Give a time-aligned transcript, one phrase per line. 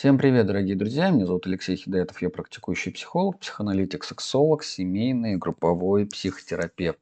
[0.00, 1.10] Всем привет, дорогие друзья!
[1.10, 6.98] Меня зовут Алексей Хидаетов, я практикующий психолог, психоаналитик, сексолог, семейный, групповой психотерапевт.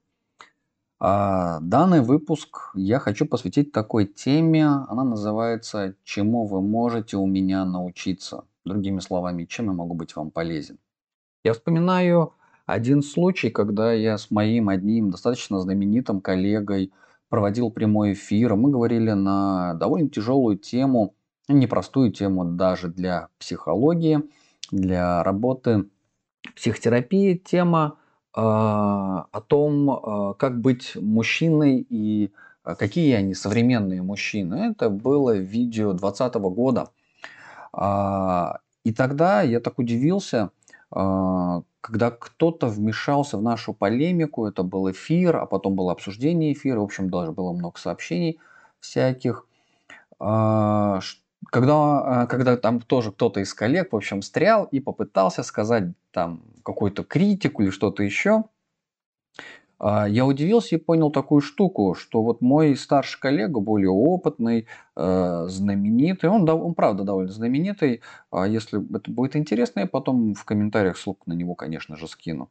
[0.98, 7.64] А данный выпуск я хочу посвятить такой теме, она называется «Чему вы можете у меня
[7.64, 10.80] научиться?» Другими словами, чем я могу быть вам полезен?
[11.44, 12.34] Я вспоминаю
[12.66, 16.92] один случай, когда я с моим одним достаточно знаменитым коллегой
[17.28, 21.14] проводил прямой эфир, мы говорили на довольно тяжелую тему–
[21.48, 24.20] непростую тему даже для психологии,
[24.70, 25.86] для работы
[26.54, 27.34] психотерапии.
[27.34, 27.96] Тема
[28.36, 32.32] э, о том, э, как быть мужчиной и
[32.64, 34.72] э, какие они современные мужчины.
[34.72, 36.90] Это было видео 2020 года.
[37.72, 40.50] Э, и тогда я так удивился,
[40.94, 46.80] э, когда кто-то вмешался в нашу полемику, это был эфир, а потом было обсуждение эфира,
[46.80, 48.38] в общем, даже было много сообщений
[48.80, 49.46] всяких,
[51.46, 56.42] когда, а, когда там тоже кто-то из коллег, в общем, стрял и попытался сказать там
[56.64, 58.44] какую-то критику или что-то еще,
[59.78, 64.66] а, я удивился и понял такую штуку, что вот мой старший коллега, более опытный,
[64.96, 70.44] э, знаменитый, он, он правда довольно знаменитый, а если это будет интересно, я потом в
[70.44, 72.50] комментариях ссылку на него, конечно же, скину.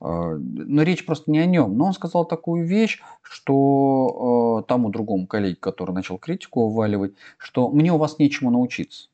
[0.00, 1.76] А, но речь просто не о нем.
[1.76, 7.70] Но он сказал такую вещь, что э, тому другому коллеге, который начал критику уваливать, что
[7.70, 9.08] мне у вас нечему научиться.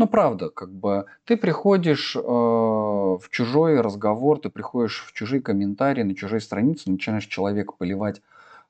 [0.00, 6.02] Ну, правда, как бы ты приходишь э, в чужой разговор, ты приходишь в чужие комментарии,
[6.02, 8.22] на чужие страницы, начинаешь человека поливать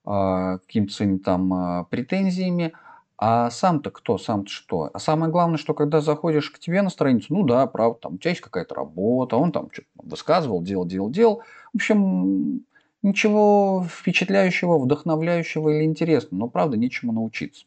[0.06, 2.72] э, какими-то своими там э, претензиями,
[3.23, 4.91] а сам-то кто, сам-то что?
[4.95, 8.17] А самое главное, что когда заходишь к тебе на страницу, ну да, правда, там у
[8.17, 11.43] тебя есть какая-то работа, он там что-то высказывал, делал, делал, делал.
[11.75, 12.65] В общем,
[13.03, 17.67] ничего впечатляющего, вдохновляющего или интересного, но правда нечему научиться.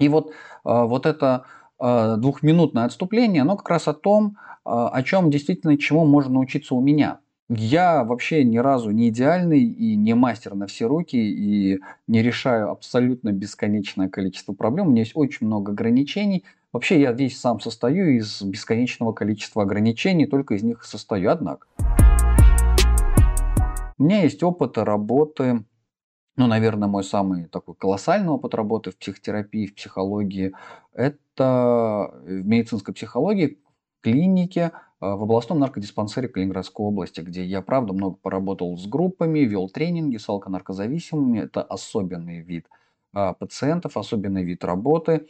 [0.00, 0.32] И вот,
[0.64, 1.44] а, вот это
[1.78, 6.74] а, двухминутное отступление, оно как раз о том, а, о чем действительно чему можно научиться
[6.74, 7.20] у меня–
[7.56, 12.70] я вообще ни разу не идеальный и не мастер на все руки и не решаю
[12.70, 14.86] абсолютно бесконечное количество проблем.
[14.86, 16.44] У меня есть очень много ограничений.
[16.72, 21.30] Вообще я весь сам состою из бесконечного количества ограничений, только из них состою.
[21.30, 21.66] Однако,
[23.98, 25.64] у меня есть опыт работы,
[26.36, 30.52] ну, наверное, мой самый такой колоссальный опыт работы в психотерапии, в психологии,
[30.94, 33.58] это в медицинской психологии,
[33.98, 39.68] в клинике, в областном наркодиспансере Калининградской области, где я, правда, много поработал с группами, вел
[39.68, 41.40] тренинги с алконаркозависимыми.
[41.40, 42.66] Это особенный вид
[43.12, 45.26] а, пациентов, особенный вид работы.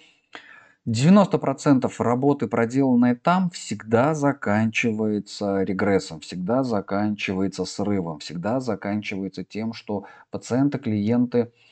[0.86, 10.78] 90% работы, проделанной там, всегда заканчивается регрессом, всегда заканчивается срывом, всегда заканчивается тем, что пациенты,
[10.78, 11.50] клиенты–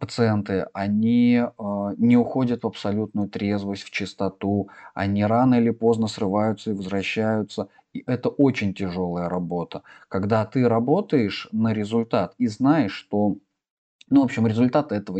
[0.00, 6.70] пациенты, они э, не уходят в абсолютную трезвость, в чистоту, они рано или поздно срываются
[6.70, 7.68] и возвращаются.
[7.92, 9.82] И это очень тяжелая работа.
[10.08, 13.36] Когда ты работаешь на результат и знаешь, что,
[14.10, 15.18] ну, в общем, результата этого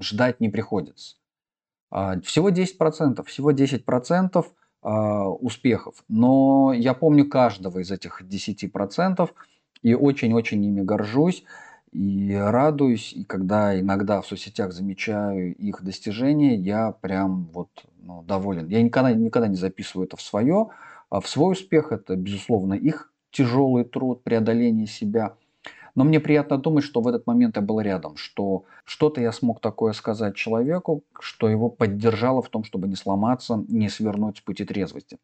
[0.00, 1.16] ждать не приходится.
[1.90, 4.46] А, всего 10%, всего 10%
[4.82, 6.04] а, успехов.
[6.08, 9.30] Но я помню каждого из этих 10%
[9.82, 11.44] и очень-очень ими горжусь.
[11.92, 17.68] И радуюсь, и когда иногда в соцсетях замечаю их достижения, я прям вот
[18.00, 18.66] ну, доволен.
[18.68, 20.68] Я никогда, никогда не записываю это в свое,
[21.10, 25.36] а в свой успех это, безусловно, их тяжелый труд, преодоление себя.
[25.94, 29.60] Но мне приятно думать, что в этот момент я был рядом, что что-то я смог
[29.60, 34.64] такое сказать человеку, что его поддержало в том, чтобы не сломаться, не свернуть с пути
[34.64, 35.18] трезвости.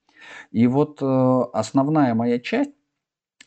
[0.50, 2.72] И вот э, основная моя часть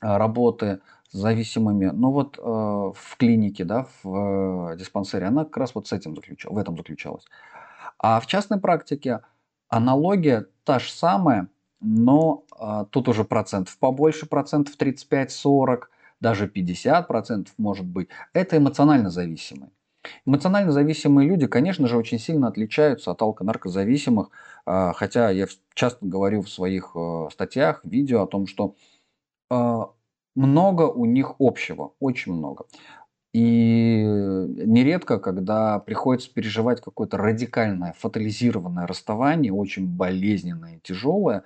[0.02, 0.80] э, работы
[1.12, 1.88] зависимыми.
[1.88, 6.16] Но вот э, в клинике, да, в э, диспансере, она как раз вот с этим
[6.16, 7.26] заключалась, в этом заключалась.
[8.00, 9.22] А в частной практике
[9.68, 11.48] аналогия та же самая,
[11.82, 15.84] но э, тут уже процентов побольше, процентов 35-40,
[16.20, 18.08] даже 50 процентов может быть.
[18.34, 19.72] Это эмоционально зависимые.
[20.26, 24.30] Эмоционально зависимые люди, конечно же, очень сильно отличаются от алконаркозависимых,
[24.66, 28.76] э, хотя я часто говорю в своих э, статьях, видео о том, что
[29.52, 29.82] э,
[30.36, 32.66] много у них общего, очень много.
[33.34, 41.44] И нередко, когда приходится переживать какое-то радикальное, фатализированное расставание, очень болезненное тяжелое,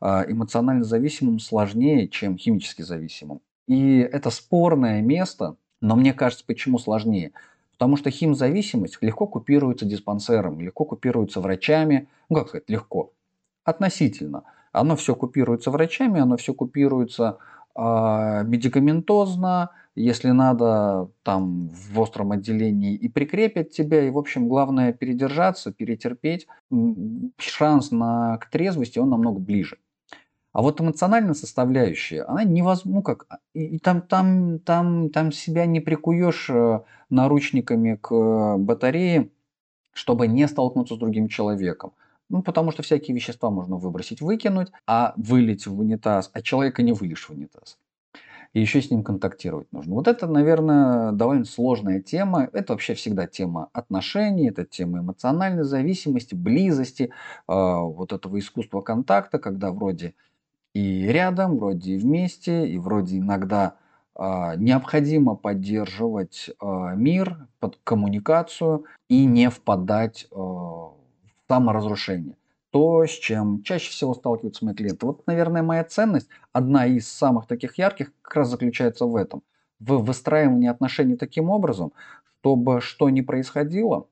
[0.00, 3.40] а, эмоционально зависимым сложнее, чем химически зависимым.
[3.68, 7.32] И это спорное место, но мне кажется, почему сложнее?
[7.72, 12.08] Потому что химзависимость легко купируется диспансером, легко купируется врачами.
[12.28, 13.12] Ну, как сказать, легко.
[13.64, 14.42] Относительно.
[14.72, 17.38] Оно все купируется врачами, оно все купируется
[17.80, 24.92] а, медикаментозно, если надо, там в остром отделении и прикрепят тебя, и, в общем, главное
[24.92, 26.48] передержаться, перетерпеть.
[27.36, 29.78] Шанс на к трезвости, он намного ближе.
[30.52, 35.78] А вот эмоциональная составляющая, она невозможно, ну как, и там, там, там, там себя не
[35.78, 36.80] прикуешь э,
[37.10, 39.30] наручниками к э, батарее,
[39.92, 41.92] чтобы не столкнуться с другим человеком.
[42.30, 46.92] Ну, потому что всякие вещества можно выбросить, выкинуть, а вылить в унитаз, а человека не
[46.92, 47.78] вылишь в унитаз.
[48.54, 49.94] И еще с ним контактировать нужно.
[49.94, 52.48] Вот это, наверное, довольно сложная тема.
[52.52, 57.10] Это вообще всегда тема отношений, это тема эмоциональной зависимости, близости, э,
[57.46, 60.14] вот этого искусства контакта, когда вроде
[60.74, 63.76] и рядом, вроде и вместе, и вроде иногда
[64.14, 70.36] э, необходимо поддерживать э, мир, под коммуникацию и не впадать э,
[71.48, 72.36] саморазрушение.
[72.70, 75.06] То, с чем чаще всего сталкиваются мои клиенты.
[75.06, 79.42] Вот, наверное, моя ценность, одна из самых таких ярких, как раз заключается в этом.
[79.80, 81.92] В выстраивании отношений таким образом,
[82.40, 84.06] чтобы что ни происходило,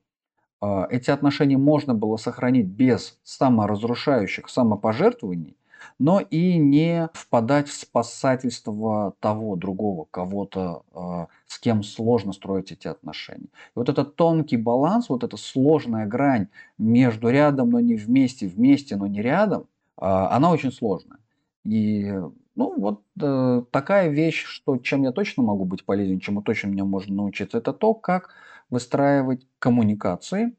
[0.90, 5.56] эти отношения можно было сохранить без саморазрушающих самопожертвований,
[5.98, 12.88] но и не впадать в спасательство того, другого, кого-то, э, с кем сложно строить эти
[12.88, 13.46] отношения.
[13.46, 18.96] И вот этот тонкий баланс, вот эта сложная грань между рядом, но не вместе, вместе,
[18.96, 21.18] но не рядом, э, она очень сложная.
[21.64, 22.12] И
[22.56, 26.84] ну, вот э, такая вещь, что чем я точно могу быть полезен, чему точно меня
[26.84, 28.30] можно научиться, это то, как
[28.70, 30.56] выстраивать коммуникации,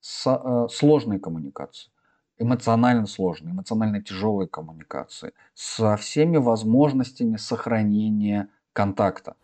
[0.00, 1.90] с, э, сложные коммуникации
[2.38, 9.36] эмоционально сложной, эмоционально тяжелой коммуникации, со всеми возможностями сохранения контакта.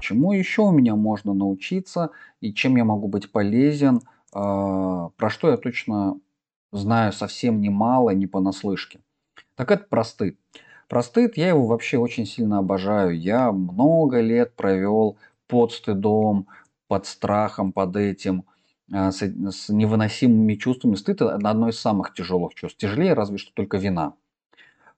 [0.00, 4.02] Чему еще у меня можно научиться и чем я могу быть полезен,
[4.32, 6.20] а, про что я точно
[6.72, 9.00] знаю совсем немало, не понаслышке.
[9.54, 10.38] Так это простыд.
[10.88, 13.18] Простыд, я его вообще очень сильно обожаю.
[13.18, 15.16] Я много лет провел
[15.46, 16.48] под стыдом,
[16.88, 18.44] под страхом, под этим–
[18.90, 20.94] с, с невыносимыми чувствами.
[20.94, 22.78] Стыд– это одно из самых тяжелых чувств.
[22.78, 24.14] Тяжелее разве что только вина.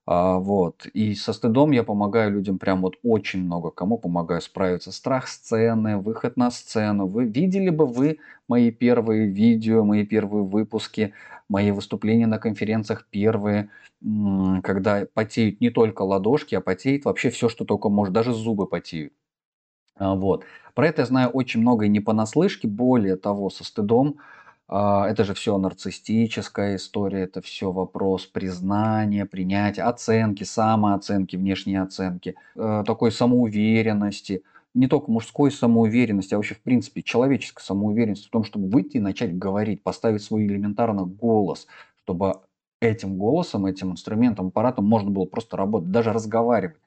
[0.05, 0.85] А, вот.
[0.93, 4.91] И со стыдом я помогаю людям прям вот очень много кому помогаю справиться.
[4.91, 7.07] Страх сцены, выход на сцену.
[7.07, 11.13] Вы видели бы вы мои первые видео, мои первые выпуски,
[11.49, 13.69] мои выступления на конференциях первые,
[14.63, 19.13] когда потеют не только ладошки, а потеет вообще все, что только может, даже зубы потеют.
[19.99, 20.43] А, вот.
[20.73, 22.67] Про это я знаю очень много и не понаслышке.
[22.67, 24.17] Более того, со стыдом
[24.67, 32.35] а, это же все нарциссическая история, это все вопрос признания, принятия, оценки, самооценки, внешней оценки,
[32.55, 38.43] э, такой самоуверенности, не только мужской самоуверенности, а вообще в принципе человеческой самоуверенности в том,
[38.43, 41.67] чтобы выйти и начать говорить, поставить свой элементарно голос,
[42.03, 42.41] чтобы
[42.81, 46.77] этим голосом, этим инструментом, аппаратом можно было просто работать, даже разговаривать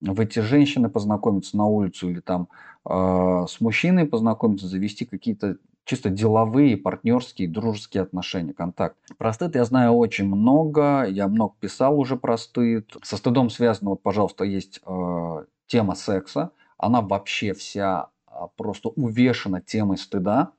[0.00, 2.48] выйти с женщиной познакомиться на улицу или там
[2.84, 8.96] э, с мужчиной познакомиться, завести какие-то чисто деловые, партнерские, дружеские отношения, контакт.
[9.18, 12.96] Про стыд я знаю очень много, я много писал уже про стыд.
[13.02, 16.50] Со стыдом связано, вот, пожалуйста, есть э, тема секса.
[16.76, 20.50] Она вообще вся э, просто увешана темой стыда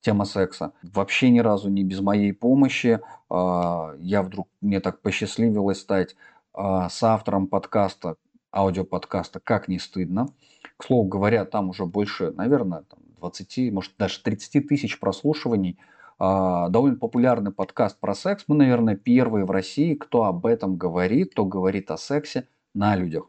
[0.00, 0.72] тема секса.
[0.82, 3.00] Вообще ни разу не без моей помощи.
[3.28, 6.14] Я вдруг, мне так посчастливилось стать
[6.54, 8.14] с автором подкаста
[8.52, 10.28] аудиоподкаста «Как не стыдно».
[10.76, 12.84] К слову говоря, там уже больше, наверное,
[13.18, 15.78] 20, может даже 30 тысяч прослушиваний.
[16.18, 18.44] А, довольно популярный подкаст про секс.
[18.48, 23.28] Мы, наверное, первые в России, кто об этом говорит, кто говорит о сексе на людях.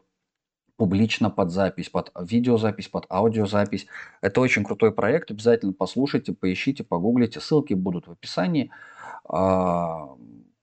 [0.76, 3.86] Публично под запись, под видеозапись, под аудиозапись.
[4.22, 5.30] Это очень крутой проект.
[5.30, 7.38] Обязательно послушайте, поищите, погуглите.
[7.38, 8.70] Ссылки будут в описании.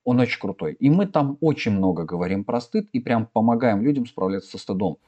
[0.08, 0.78] Он очень крутой.
[0.80, 5.00] И мы там очень много говорим про стыд и прям помогаем людям справляться со стыдом.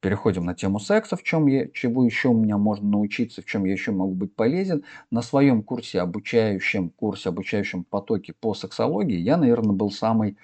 [0.00, 3.64] Переходим на тему секса, в чем я, чего еще у меня можно научиться, в чем
[3.64, 4.84] я еще могу быть полезен.
[5.10, 10.36] На своем курсе, обучающем курсе, обучающем потоке по сексологии, я, наверное, был самый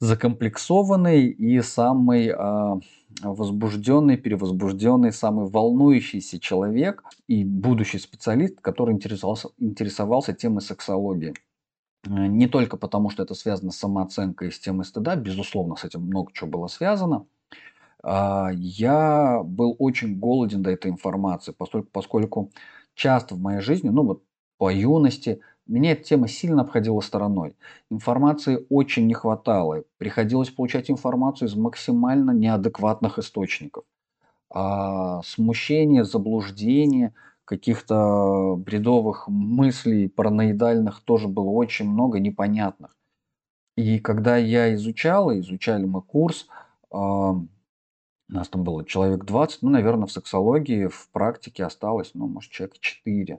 [0.00, 2.80] закомплексованный и самый э,
[3.22, 11.34] возбужденный, перевозбужденный, самый волнующийся человек и будущий специалист, который интересовался, интересовался темой сексологии.
[12.06, 16.02] Не только потому, что это связано с самооценкой и с темой стыда, безусловно, с этим
[16.02, 17.26] много чего было связано.
[18.04, 21.54] Э, я был очень голоден до этой информации,
[21.92, 22.52] поскольку
[22.94, 24.22] часто в моей жизни, ну вот
[24.58, 27.56] по юности, меня эта тема сильно обходила стороной.
[27.90, 29.84] Информации очень не хватало.
[29.98, 33.84] Приходилось получать информацию из максимально неадекватных источников.
[34.50, 42.96] А смущение, заблуждение, каких-то бредовых мыслей, параноидальных тоже было очень много непонятных.
[43.76, 46.48] И когда я изучал, и изучали мы курс,
[46.90, 47.34] а,
[48.28, 52.78] нас там было человек 20, ну, наверное, в сексологии, в практике осталось, ну, может, человек
[52.80, 53.38] 4.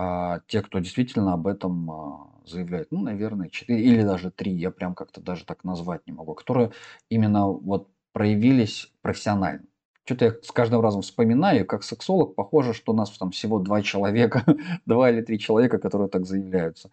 [0.00, 4.70] А те, кто действительно об этом а, заявляет, ну, наверное, 4 или даже 3, я
[4.70, 6.70] прям как-то даже так назвать не могу, которые
[7.10, 9.64] именно вот проявились профессионально.
[10.04, 13.82] Что-то я с каждым разом вспоминаю, как сексолог, похоже, что у нас там всего два
[13.82, 14.44] человека,
[14.86, 16.90] два или три человека, которые так заявляются.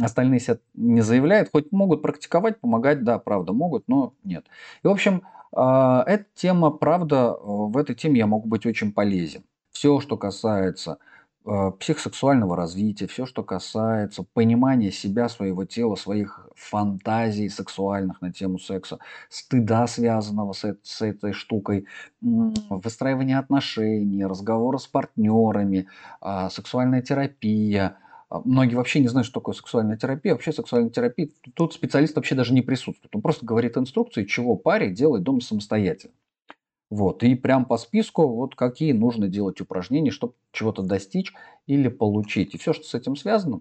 [0.00, 4.44] Остальные себя не заявляют, хоть могут практиковать, помогать, да, правда, могут, но нет.
[4.82, 9.44] И, в общем, а, эта тема, правда, в этой теме я могу быть очень полезен.
[9.70, 10.98] Все, что касается
[11.78, 18.98] психосексуального развития, все, что касается понимания себя, своего тела, своих фантазий сексуальных на тему секса,
[19.28, 21.86] стыда, связанного с, с этой штукой,
[22.20, 25.88] выстраивания отношений, разговора с партнерами,
[26.20, 27.96] а, сексуальная терапия–
[28.30, 30.32] а, многие вообще не знают, что такое сексуальная терапия.
[30.32, 33.14] Вообще сексуальная терапия, тут специалист вообще даже не присутствует.
[33.14, 36.14] Он просто говорит инструкции, чего паре делать дома самостоятельно.
[36.90, 41.32] Вот, и прям по списку, вот какие нужно делать упражнения, чтобы чего-то достичь
[41.66, 42.54] или получить.
[42.54, 43.60] И все, что с этим связано,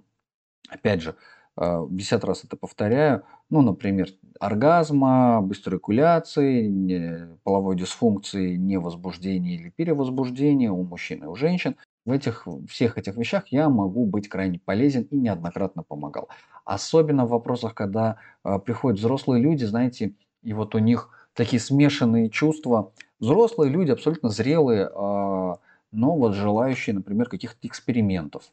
[0.67, 1.15] опять же,
[1.55, 4.09] 50 а, раз это повторяю, ну, например,
[4.39, 12.47] оргазма, быстрой экуляции, половой дисфункции, невозбуждения или перевозбуждения у мужчин и у женщин, в этих,
[12.67, 16.29] всех этих вещах я могу быть крайне полезен и неоднократно помогал.
[16.65, 22.29] Особенно в вопросах, когда э, приходят взрослые люди, знаете, и вот у них такие смешанные
[22.29, 22.91] чувства.
[23.19, 28.43] Взрослые люди, абсолютно зрелые, э, но вот желающие, например, каких-то экспериментов,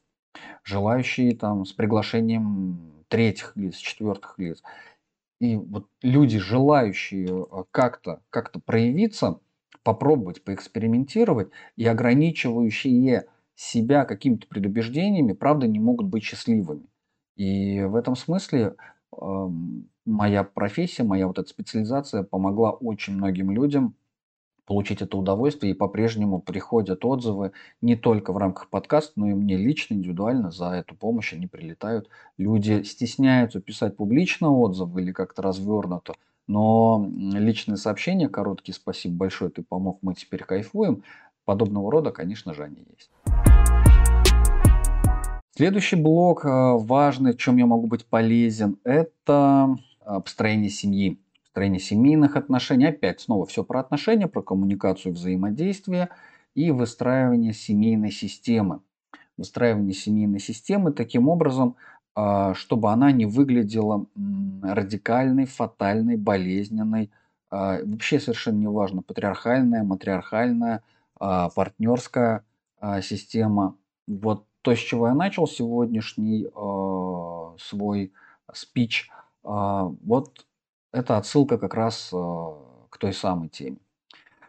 [0.65, 4.63] желающие там с приглашением третьих лиц, четвертых лиц.
[5.41, 9.39] И вот люди, желающие как-то как проявиться,
[9.83, 16.87] попробовать, поэкспериментировать и ограничивающие себя какими-то предубеждениями, правда, не могут быть счастливыми.
[17.37, 18.75] И в этом смысле
[19.13, 19.49] э,
[20.05, 23.95] моя профессия, моя вот эта специализация помогла очень многим людям
[24.67, 29.57] получить это удовольствие, и по-прежнему приходят отзывы не только в рамках подкаста, но и мне
[29.57, 32.09] лично, индивидуально за эту помощь они прилетают.
[32.37, 36.15] Люди стесняются писать публично отзывы или как-то развернуто,
[36.47, 41.03] но личные сообщения, короткие «спасибо большое, ты помог, мы теперь кайфуем»,
[41.47, 43.11] подобного рода, конечно же, они есть.
[45.57, 51.19] Следующий блок э, важный, чем я могу быть полезен, это э, построение семьи,
[51.57, 52.85] построение семейных отношений.
[52.85, 56.11] Опять снова все про отношения, про коммуникацию, взаимодействие
[56.55, 58.81] и выстраивание семейной системы.
[59.39, 61.77] Выстраивание семейной системы таким образом,
[62.15, 64.05] э, чтобы она не выглядела
[64.63, 67.11] радикальной, фатальной, болезненной,
[67.51, 70.83] вообще совершенно не важно, патриархальная, матриархальная,
[71.19, 72.45] партнерская
[73.01, 73.77] система.
[74.07, 76.49] Вот то, с чего я начал сегодняшний
[77.59, 78.13] свой
[78.53, 79.09] спич,
[79.43, 80.45] вот
[80.93, 82.17] это отсылка как раз э,
[82.91, 83.79] к той самой теме.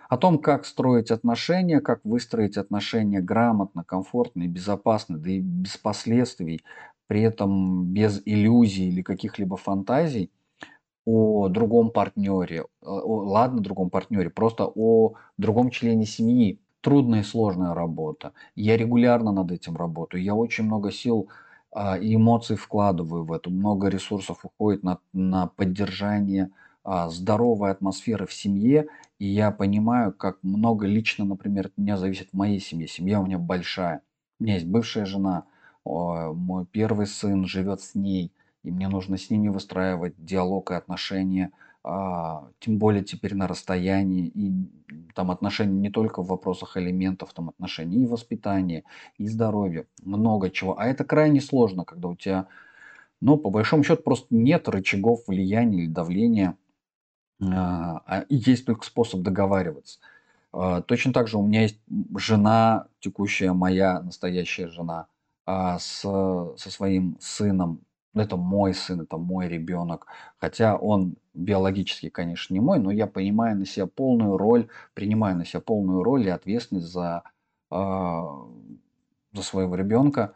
[0.09, 5.75] О том, как строить отношения, как выстроить отношения грамотно, комфортно и безопасно, да и без
[5.77, 6.63] последствий,
[7.07, 10.31] при этом без иллюзий или каких-либо фантазий
[11.05, 17.73] о другом партнере, о, ладно, другом партнере, просто о другом члене семьи, трудная и сложная
[17.73, 18.33] работа.
[18.55, 20.23] Я регулярно над этим работаю.
[20.23, 21.29] Я очень много сил
[21.79, 23.51] а, и эмоций вкладываю в это.
[23.51, 26.49] Много ресурсов уходит на, на поддержание
[26.83, 28.87] а, здоровой атмосферы в семье.
[29.19, 32.87] И я понимаю, как много лично, например, от меня зависит в моей семье.
[32.87, 34.01] Семья у меня большая.
[34.39, 35.43] У меня есть бывшая жена,
[35.85, 38.31] мой первый сын живет с ней.
[38.63, 41.51] И мне нужно с ними выстраивать диалог и отношения–
[41.89, 44.51] а, тем более теперь на расстоянии, и
[45.15, 48.83] там отношения не только в вопросах элементов, там отношения и воспитания,
[49.17, 50.77] и здоровья, много чего.
[50.77, 52.47] А это крайне сложно, когда у тебя,
[53.21, 56.57] ну, по большому счету, просто нет рычагов влияния или давления,
[57.41, 59.99] а, а есть только способ договариваться.
[60.51, 61.79] А, точно так же у меня есть
[62.17, 65.07] жена, текущая моя настоящая жена,
[65.45, 67.79] с, со своим сыном
[68.19, 70.07] это мой сын, это мой ребенок.
[70.37, 75.45] Хотя он биологически, конечно, не мой, но я понимаю на себя полную роль, принимаю на
[75.45, 77.23] себя полную роль и ответственность за,
[77.71, 77.75] э,
[79.33, 80.33] за своего ребенка.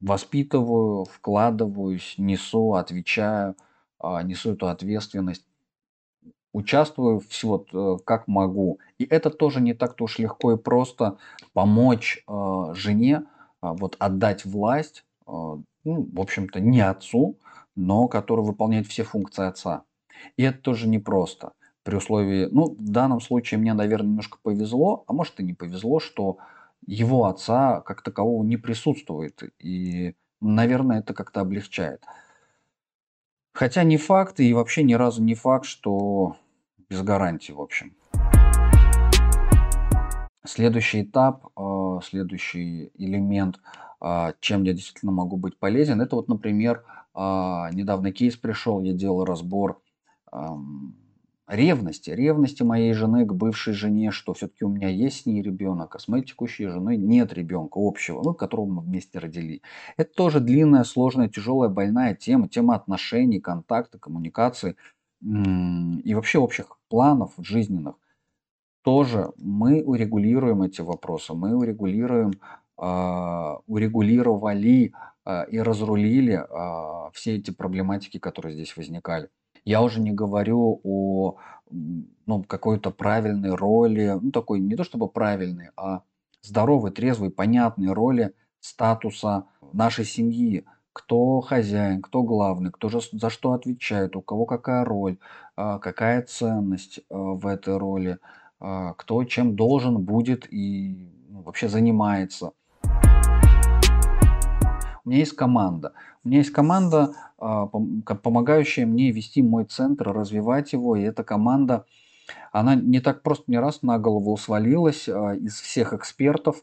[0.00, 3.56] Воспитываю, вкладываюсь, несу, отвечаю,
[4.02, 5.44] э, несу эту ответственность.
[6.52, 8.80] Участвую всего э, как могу.
[8.98, 11.18] И это тоже не так-то уж легко и просто
[11.52, 13.24] помочь э, жене
[13.62, 15.04] э, вот отдать власть
[15.84, 17.38] ну, в общем-то, не отцу,
[17.76, 19.84] но который выполняет все функции отца.
[20.36, 21.52] И это тоже непросто.
[21.82, 25.98] При условии, ну, в данном случае мне, наверное, немножко повезло, а может и не повезло,
[25.98, 26.38] что
[26.86, 29.42] его отца как такового не присутствует.
[29.58, 32.04] И, наверное, это как-то облегчает.
[33.52, 36.36] Хотя не факт и вообще ни разу не факт, что
[36.88, 37.94] без гарантии, в общем.
[40.44, 43.60] Следующий этап, а, следующий элемент,
[44.00, 48.92] а, чем я действительно могу быть полезен, это вот, например, а, недавно кейс пришел, я
[48.94, 49.80] делал разбор
[51.48, 55.96] ревности, ревности моей жены к бывшей жене, что все-таки у меня есть с ней ребенок,
[55.96, 59.62] а с моей текущей женой нет ребенка общего, ну, которого мы вместе родили.
[59.96, 64.76] Это тоже длинная, сложная, тяжелая, больная тема, тема отношений, контакта, коммуникации
[65.22, 67.96] и вообще общих планов жизненных.
[68.82, 72.32] Тоже мы урегулируем эти вопросы, мы урегулируем,
[72.78, 74.92] э, урегулировали
[75.26, 79.28] э, и разрулили э, все эти проблематики, которые здесь возникали.
[79.66, 81.36] Я уже не говорю о
[81.70, 86.02] ну, какой-то правильной роли, ну такой не то чтобы правильной, а
[86.42, 90.64] здоровой, трезвой, понятной роли статуса нашей семьи.
[90.92, 95.18] Кто хозяин, кто главный, кто же за что отвечает, у кого какая роль,
[95.54, 101.68] а, какая ценность а, в этой роли, а, кто чем должен будет и ну, вообще
[101.68, 102.52] занимается.
[105.04, 105.92] У меня есть команда.
[106.22, 110.96] У меня есть команда, а, помогающая мне вести мой центр, развивать его.
[110.96, 111.86] И эта команда,
[112.52, 116.62] она не так просто не раз на голову свалилась а, из всех экспертов,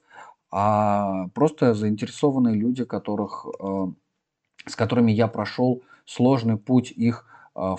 [0.52, 3.92] а просто заинтересованные люди, которых, а,
[4.66, 7.26] с которыми я прошел сложный путь их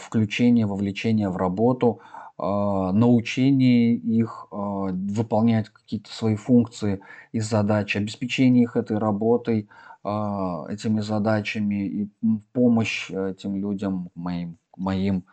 [0.00, 2.00] включения, вовлечения в работу,
[2.38, 7.00] научение их выполнять какие-то свои функции
[7.32, 9.68] и задачи, обеспечение их этой работой–
[10.04, 12.08] а, этими задачами и
[12.52, 15.24] помощь этим людям, моим, моим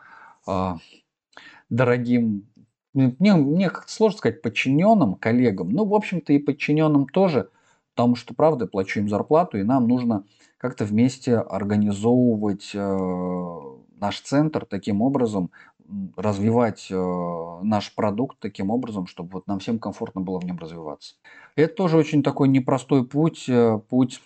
[0.46, 0.76] а,
[1.70, 2.46] дорогим,
[2.92, 7.48] мне, мне как сложно сказать, подчиненным, коллегам, ну, в общем-то, и подчиненным тоже,
[7.94, 10.24] потому что, правда, плачу им зарплату, и нам нужно
[10.58, 13.58] как-то вместе организовывать э,
[13.98, 15.50] наш центр таким образом,
[16.16, 21.14] развивать э, наш продукт таким образом, чтобы вот нам всем комфортно было в нем развиваться.
[21.54, 24.20] Это тоже очень такой непростой путь, э, путь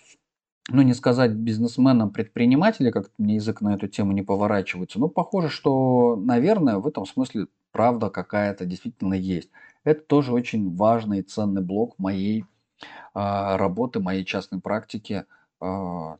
[0.69, 5.49] ну, не сказать бизнесменом, предпринимателя, как мне язык на эту тему не поворачивается, но похоже,
[5.49, 9.49] что, наверное, в этом смысле правда какая-то действительно есть.
[9.83, 12.45] Это тоже очень важный и ценный блок моей
[13.13, 15.25] а, работы, моей частной практики.
[15.59, 16.17] А,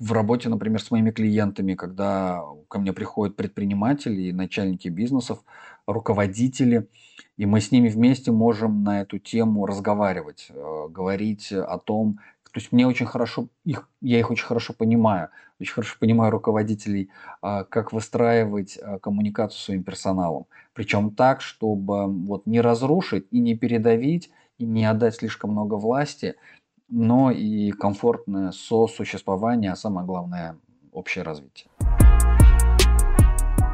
[0.00, 5.44] в работе, например, с моими клиентами, когда ко мне приходят предприниматели и начальники бизнесов,
[5.86, 6.88] руководители,
[7.36, 12.58] и мы с ними вместе можем на эту тему разговаривать, э, говорить о том, то
[12.58, 15.28] есть мне очень хорошо, их, я их очень хорошо понимаю,
[15.60, 17.10] очень хорошо понимаю руководителей,
[17.42, 20.46] а, как выстраивать а, коммуникацию с своим персоналом.
[20.72, 26.34] Причем так, чтобы вот не разрушить и не передавить, и не отдать слишком много власти,
[26.90, 30.56] но и комфортное сосуществование, а самое главное
[30.92, 31.68] общее развитие.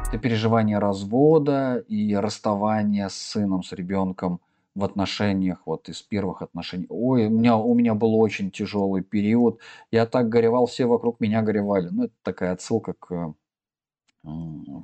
[0.07, 4.39] Это переживание развода и расставания с сыном, с ребенком–
[4.77, 6.85] в отношениях, вот из первых отношений.
[6.89, 9.59] Ой, у меня, у меня был очень тяжелый период.
[9.91, 11.89] Я так горевал, все вокруг меня горевали.
[11.89, 13.33] Ну, это такая отсылка к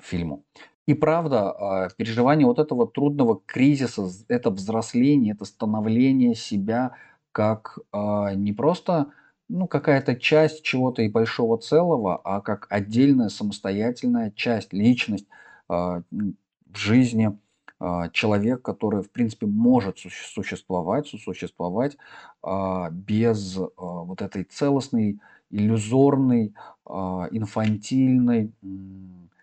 [0.01, 0.43] фильму.
[0.87, 6.93] И правда, э, переживание вот этого трудного кризиса, это взросление, это становление себя
[7.33, 9.07] как э, не просто
[9.49, 15.27] ну, какая-то часть чего-то и большого целого, а как отдельная самостоятельная часть, личность
[15.69, 17.37] э, в жизни–
[17.85, 21.97] а, человек, который, в принципе, может существовать, существовать
[22.41, 25.19] а, без а, вот этой целостной,
[25.49, 26.55] иллюзорной,
[26.87, 28.51] инфантильной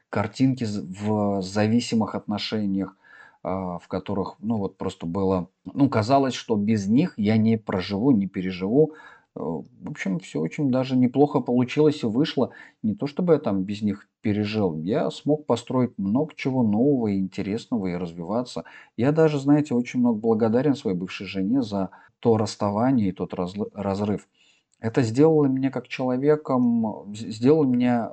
[0.08, 2.96] картинки в зависимых отношениях,
[3.42, 8.26] в которых, ну вот просто было, ну казалось, что без них я не проживу, не
[8.26, 8.94] переживу,
[9.36, 12.50] Э, в общем, все очень даже неплохо получилось и вышло.
[12.82, 14.76] Не то чтобы я там без них пережил.
[14.76, 18.64] Я смог построить много чего нового и интересного и развиваться.
[18.96, 23.34] Я даже, знаете, очень много благодарен своей бывшей жене за то расставание и тот
[23.74, 24.28] разрыв.
[24.80, 28.10] Это сделало меня как человеком, сделало меня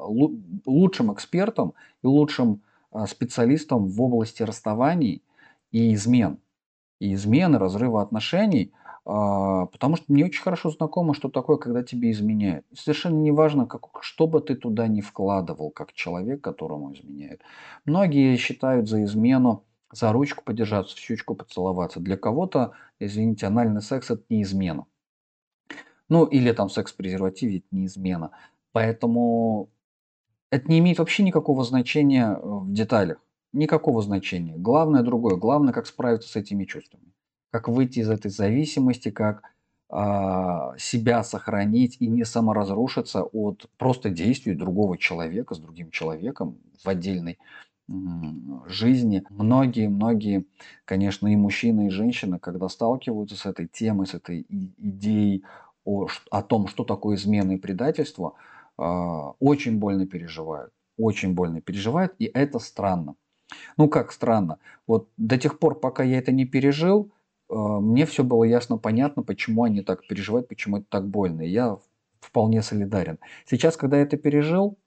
[0.65, 2.66] лучшим экспертом и лучшим а,
[3.08, 5.23] специалистом в области расставаний
[5.71, 6.39] и измен.
[7.00, 8.71] И измены, разрыва отношений–
[9.10, 12.65] а, потому что мне очень хорошо знакомо, что такое, когда тебе изменяют.
[12.71, 17.41] И совершенно не важно, как, что бы ты туда не вкладывал, как человек, которому изменяют.
[17.86, 22.02] Многие считают за измену за ручку подержаться, в щечку поцеловаться.
[22.02, 24.86] Для кого-то, извините, анальный секс– это не измена.
[26.10, 28.32] Ну, или там секс в презервативе– это не измена.
[28.73, 29.69] Поэтому
[30.51, 33.17] это не имеет вообще никакого значения э, в деталях.
[33.53, 34.55] Никакого значения.
[34.57, 35.36] Главное другое.
[35.36, 37.07] Главное, как справиться с этими чувствами
[37.51, 39.43] как выйти из этой зависимости, как
[39.89, 46.88] а, себя сохранить и не саморазрушиться от просто действий другого человека с другим человеком в
[46.88, 47.39] отдельной
[48.67, 49.23] жизни.
[49.29, 50.45] Многие-многие,
[50.83, 55.45] конечно, и мужчины, и женщины, когда сталкиваются с этой темой, с этой идеей
[55.86, 58.33] о, о том, что такое измена и предательство,
[58.77, 60.71] очень больно переживают.
[60.97, 63.15] Очень больно переживают, и это странно.
[63.77, 64.59] Ну как странно?
[64.87, 67.11] Вот до тех пор, пока я это не пережил,
[67.49, 71.41] а, мне все было ясно, понятно, почему они так переживают, почему это так больно.
[71.41, 71.77] И я
[72.19, 73.19] вполне солидарен.
[73.45, 74.77] Сейчас, когда я это пережил,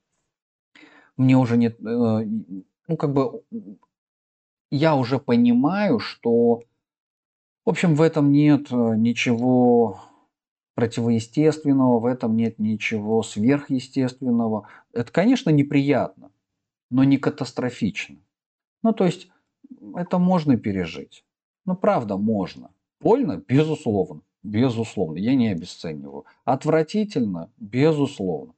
[1.16, 3.42] мне уже нет, э, ну как бы,
[4.70, 6.62] я уже понимаю, что,
[7.64, 10.00] в общем, в этом нет э, ничего
[10.80, 14.66] противоестественного, в этом нет ничего сверхъестественного.
[14.94, 16.30] Это, конечно, неприятно,
[16.88, 18.16] но не катастрофично.
[18.82, 19.28] Ну, то есть,
[19.94, 21.22] это можно пережить.
[21.66, 22.70] Ну, правда, можно.
[22.98, 23.44] Больно?
[23.46, 24.22] Безусловно.
[24.42, 25.18] Безусловно.
[25.18, 26.24] Я не обесцениваю.
[26.46, 27.50] Отвратительно?
[27.58, 28.54] Безусловно.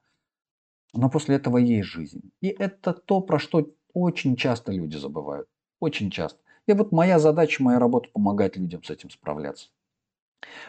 [0.94, 2.30] Но после этого есть жизнь.
[2.40, 5.48] И это то, про что очень часто люди забывают.
[5.80, 6.38] Очень часто.
[6.68, 9.70] И вот моя задача, моя работа помогать людям с этим справляться.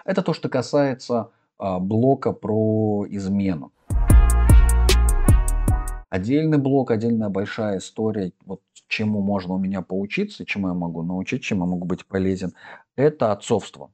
[0.03, 3.71] Это то, что касается блока про измену.
[6.09, 11.41] Отдельный блок, отдельная большая история, вот чему можно у меня поучиться, чему я могу научить,
[11.41, 12.53] чем я могу быть полезен,
[12.95, 13.91] это отцовство.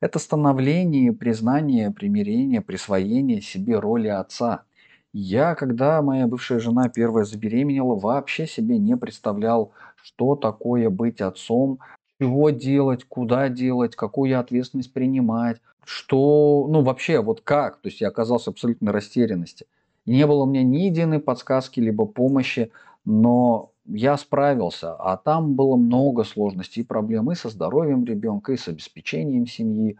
[0.00, 4.64] Это становление, признание, примирение, присвоение себе роли отца.
[5.12, 11.78] Я, когда моя бывшая жена первая забеременела, вообще себе не представлял, что такое быть отцом,
[12.20, 18.08] чего делать, куда делать, какую ответственность принимать, что, ну вообще, вот как, то есть я
[18.08, 19.66] оказался в абсолютной растерянности.
[20.06, 22.70] Не было у меня ни единой подсказки, либо помощи,
[23.04, 28.56] но я справился, а там было много сложностей и проблем и со здоровьем ребенка, и
[28.56, 29.98] с обеспечением семьи,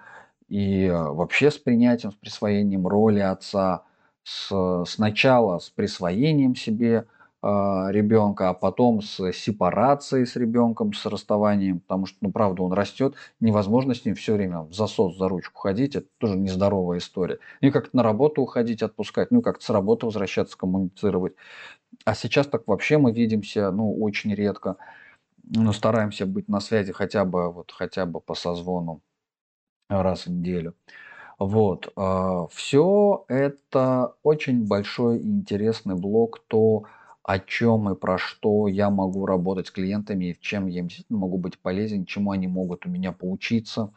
[0.49, 3.83] и э, вообще с принятием, с присвоением роли отца,
[4.23, 7.07] с, сначала с присвоением себе
[7.45, 13.17] ребенка, а потом с сепарацией с ребенком, с расставанием, потому что, ну, правда, он растет,
[13.39, 17.39] невозможно с ним все время в засос за ручку ходить, это тоже нездоровая история.
[17.61, 21.35] И как-то на работу уходить, отпускать, ну, как-то с работы возвращаться, коммуницировать.
[22.07, 24.77] А сейчас так вообще мы видимся, ну, очень редко,
[25.43, 29.03] но стараемся быть на связи хотя бы, вот, хотя бы по созвону
[29.91, 30.75] раз в неделю.
[31.39, 31.93] Вот.
[31.97, 36.85] А, все это очень большой и интересный блок, то,
[37.25, 40.89] о чем и про что я могу работать с клиентами, и в чем я им
[40.89, 43.93] действительно могу быть полезен, чему они могут у меня поучиться.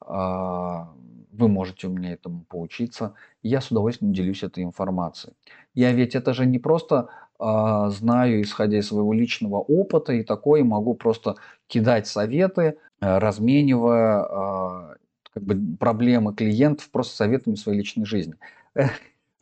[0.00, 0.90] А,
[1.30, 3.14] вы можете у меня этому поучиться.
[3.42, 5.34] Я с удовольствием делюсь этой информацией.
[5.74, 10.64] Я ведь это же не просто а, знаю, исходя из своего личного опыта, и такое
[10.64, 14.94] могу просто кидать советы, э, разменивая а,
[15.34, 18.34] как бы, проблемы клиентов просто советами своей личной жизни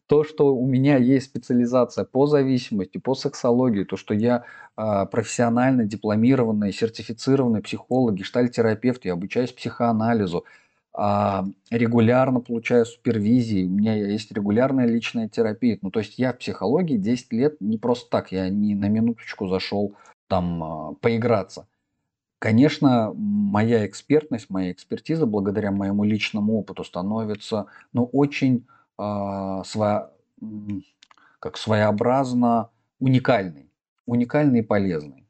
[0.09, 4.45] то, что у меня есть специализация по зависимости, по сексологии, то, что я
[4.77, 10.47] э, профессионально дипломированный, сертифицированный психолог, гештальтерапевт, я обучаюсь психоанализу,
[10.99, 15.79] э, регулярно получаю супервизии, у меня есть регулярная личная терапия.
[15.83, 19.47] Ну, то есть я в психологии 10 лет не просто так, я не на минуточку
[19.47, 19.95] зашел
[20.27, 21.67] там э, поиграться.
[22.39, 28.65] Конечно, моя экспертность, моя экспертиза благодаря моему личному опыту становится ну, очень
[28.99, 30.11] а, своя,
[31.41, 33.71] как своеобразно уникальный,
[34.07, 35.25] уникальный и полезный.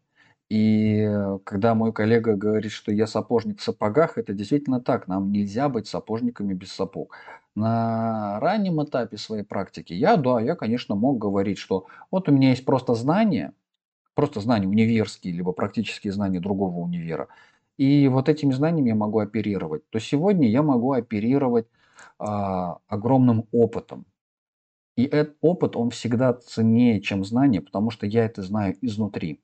[0.48, 1.06] И
[1.44, 5.06] когда мой коллега говорит, что я сапожник в сапогах, это действительно так.
[5.06, 7.14] Нам нельзя быть сапожниками без сапог.
[7.54, 12.50] На раннем этапе своей практики я, да, я, конечно, мог говорить, что вот у меня
[12.50, 13.52] есть просто знания,
[14.14, 17.28] просто знания универские, либо практические знания другого универа.
[17.76, 19.88] И вот этими знаниями я могу оперировать.
[19.90, 21.66] То сегодня я могу оперировать
[22.18, 24.06] а, огромным опытом.
[24.96, 29.40] И этот опыт, он всегда ценнее, чем знание, потому что я это знаю изнутри.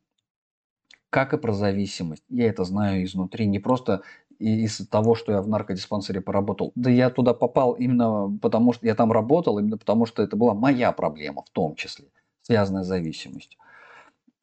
[1.10, 2.24] Как и про зависимость.
[2.28, 4.02] Я это знаю изнутри, не просто
[4.40, 6.72] из того, что я в наркодиспансере поработал.
[6.74, 10.54] Да я туда попал именно потому, что я там работал, именно потому, что это была
[10.54, 12.06] моя проблема в том числе,
[12.42, 13.58] связанная с зависимостью.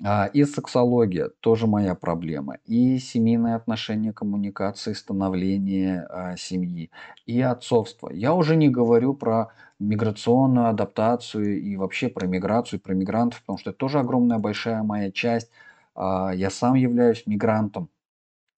[0.03, 2.57] А, и сексология тоже моя проблема.
[2.65, 6.89] И семейные отношения, коммуникации, становление а, семьи.
[7.27, 8.09] И отцовство.
[8.09, 13.69] Я уже не говорю про миграционную адаптацию и вообще про миграцию, про мигрантов, потому что
[13.71, 15.51] это тоже огромная большая моя часть.
[15.93, 17.89] А, я сам являюсь мигрантом.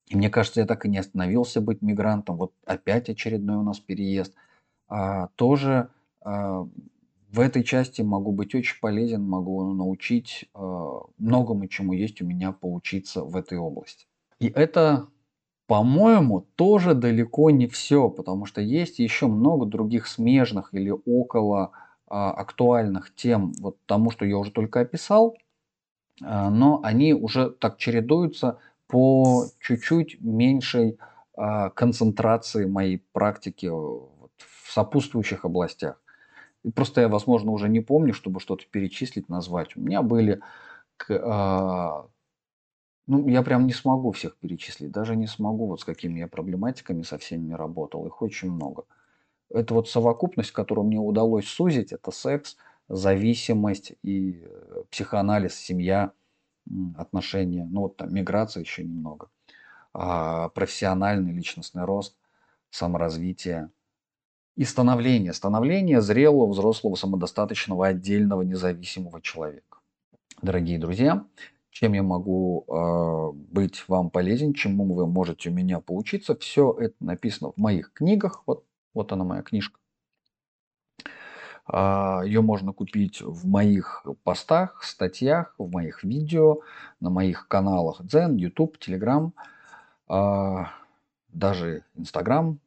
[0.07, 2.37] И мне кажется, я так и не остановился быть мигрантом.
[2.37, 4.33] Вот опять очередной у нас переезд.
[5.35, 5.89] Тоже
[7.33, 12.53] в этой части могу быть очень полезен, могу научить э, многому, чему есть у меня
[12.53, 14.05] поучиться в этой области.
[14.39, 15.07] И это
[15.67, 21.71] По-моему, тоже далеко не все, потому что есть еще много других смежных или около
[22.07, 25.35] а, актуальных тем, вот тому, что я уже только описал,
[26.23, 30.99] а, но они уже так чередуются по чуть-чуть меньшей
[31.35, 36.02] а, концентрации моей практики вот, в сопутствующих областях.
[36.75, 39.75] Просто я, возможно, уже не помню, чтобы что-то перечислить, назвать.
[39.75, 40.41] У меня были
[41.09, 42.07] а,
[43.07, 47.01] ну, я прям не смогу всех перечислить, даже не смогу, вот с какими я проблематиками
[47.01, 48.85] со всеми работал, их очень много.
[49.49, 56.13] Это вот совокупность, которую мне удалось сузить, это секс, зависимость и э, психоанализ, семья,
[56.97, 59.29] отношения, ну вот там миграция еще немного,
[59.93, 62.17] а, профессиональный личностный рост,
[62.69, 63.69] саморазвитие
[64.55, 65.33] и становление.
[65.33, 69.79] Становление зрелого, взрослого, самодостаточного, отдельного, независимого человека.
[70.41, 71.25] Дорогие друзья,
[71.71, 76.35] чем я могу э, быть вам полезен, чему вы можете у меня поучиться.
[76.35, 78.43] Все это написано в моих книгах.
[78.45, 78.63] Вот,
[78.93, 79.79] вот она моя книжка.
[81.65, 86.59] А, ее можно купить в моих постах, статьях, в моих видео,
[86.99, 89.31] на моих каналах Дзен, YouTube, Telegram,
[90.09, 90.65] э,
[91.29, 92.59] даже Instagram.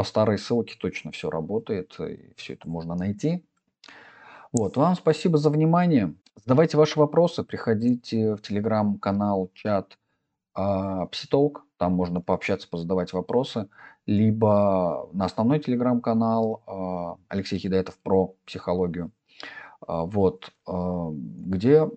[0.00, 3.44] По старой ссылке точно все работает, и все это можно найти.
[4.50, 6.14] Вот, вам спасибо за внимание.
[6.36, 9.98] Задавайте ваши вопросы, приходите в телеграм-канал, чат
[10.54, 13.68] а, Пситолк, там можно пообщаться, позадавать вопросы,
[14.06, 19.12] либо на основной телеграм-канал а, Алексей Хидаетов про психологию,
[19.86, 21.90] а, вот, а, где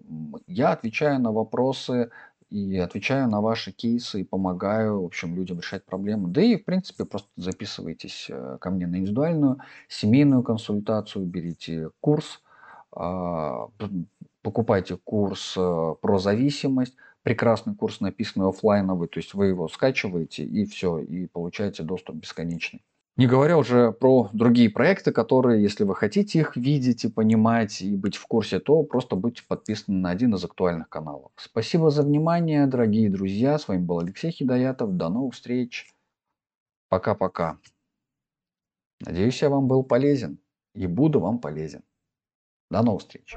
[0.46, 2.12] я отвечаю на вопросы
[2.54, 6.30] и отвечаю на ваши кейсы и помогаю, в общем, людям решать проблемы.
[6.30, 12.42] Да и, в принципе, просто записывайтесь э, ко мне на индивидуальную семейную консультацию, берите курс,
[12.92, 13.70] а,
[14.44, 20.66] покупайте курс э, про зависимость, прекрасный курс, написанный офлайновый, то есть вы его скачиваете и
[20.66, 22.84] все, и получаете доступ бесконечный.
[23.16, 27.96] Не говоря уже про другие проекты, которые, если вы хотите их видеть и понимать и
[27.96, 31.32] быть в курсе, то просто будьте подписаны на один из актуальных каналов.
[31.36, 33.60] Спасибо за внимание, дорогие друзья.
[33.60, 34.98] С вами был Алексей Хидаятов.
[34.98, 35.94] До новых встреч.
[36.90, 37.60] Пока-пока.
[39.02, 40.40] Надеюсь, я вам был полезен
[40.74, 41.84] и буду вам полезен.
[42.72, 43.36] До новых встреч.